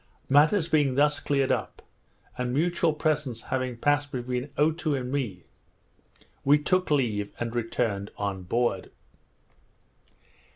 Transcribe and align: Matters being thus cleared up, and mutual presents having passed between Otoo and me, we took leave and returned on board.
Matters 0.29 0.67
being 0.67 0.95
thus 0.95 1.19
cleared 1.19 1.51
up, 1.51 1.83
and 2.35 2.51
mutual 2.51 2.91
presents 2.91 3.39
having 3.53 3.77
passed 3.77 4.11
between 4.11 4.49
Otoo 4.57 4.95
and 4.95 5.11
me, 5.11 5.43
we 6.43 6.57
took 6.57 6.89
leave 6.89 7.31
and 7.39 7.53
returned 7.53 8.09
on 8.17 8.41
board. 8.41 8.89